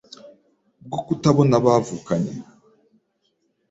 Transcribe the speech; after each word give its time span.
bwo 0.85 0.99
kutabona 1.05 1.55
bavukanye 1.65 2.33